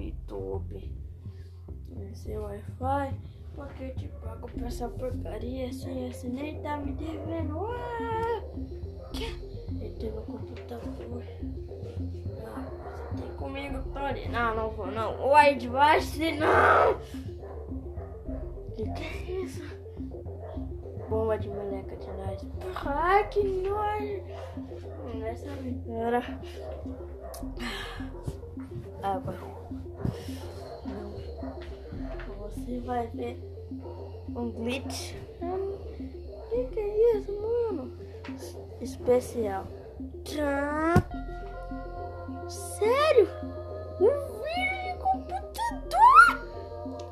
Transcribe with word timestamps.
YouTube. 0.00 0.92
Esse 2.10 2.36
Wi-Fi, 2.36 3.20
porque 3.54 3.84
eu 3.84 3.94
te 3.96 4.08
pago 4.22 4.48
pra 4.48 4.66
essa 4.66 4.88
porcaria 4.88 5.68
assim, 5.68 6.08
esse 6.08 6.28
nem 6.28 6.60
tá 6.62 6.76
me 6.76 6.92
devendo. 6.92 7.66
Ah! 7.66 8.42
Entrei 9.70 10.10
no 10.10 10.22
computador. 10.22 11.24
Ah, 12.44 12.66
você 13.14 13.22
tem 13.22 13.36
comigo, 13.36 13.82
Tony? 13.92 14.28
Não, 14.28 14.54
não 14.54 14.70
vou 14.70 14.86
não. 14.86 15.20
Oi, 15.32 15.54
debaixo, 15.54 16.18
não! 16.38 16.98
Que 18.74 18.84
que 18.92 19.02
é 19.02 19.42
isso? 19.42 19.62
Bomba 21.08 21.38
de 21.38 21.48
meleca 21.48 21.96
de 21.96 22.06
nós. 22.08 22.46
Ai, 22.84 23.28
que 23.28 23.42
nojo! 23.42 24.22
Nessa 25.18 25.48
era. 25.88 26.20
Água. 29.02 29.34
Você 32.38 32.80
vai 32.80 33.06
ver 33.08 33.38
um 34.34 34.50
glitch. 34.50 35.14
O 35.42 36.48
que, 36.50 36.64
que 36.72 36.80
é 36.80 37.16
isso, 37.18 37.32
mano? 37.32 37.92
Especial. 38.80 39.64
Tchau. 40.24 40.94
Sério? 42.48 43.28
Um 44.00 44.06
vídeo 44.42 44.82
de 44.84 44.98
computador? 44.98 46.32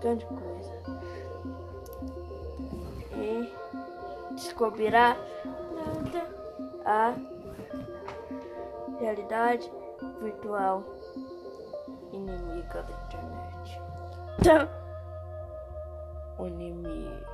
Grande 0.00 0.24
coisa. 0.26 0.72
E 3.16 3.52
descobrirá 4.34 5.16
a 6.84 7.14
realidade 8.98 9.70
virtual 10.20 10.82
inimiga 12.12 12.82
da 12.82 12.92
internet. 13.04 13.80
Tchau. 14.42 14.68
O 16.36 16.46
inimigo. 16.48 17.26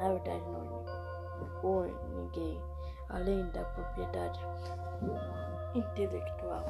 Na 0.00 0.08
verdade, 0.08 0.42
não 0.48 0.62
é. 0.62 1.66
O 1.66 1.82
ninguém. 2.14 2.58
Além 3.10 3.46
da 3.50 3.64
propriedade 3.64 4.40
intelectual. 5.74 6.64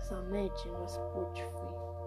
Somente 0.00 0.66
no 0.68 0.88
Spotify. 0.88 2.03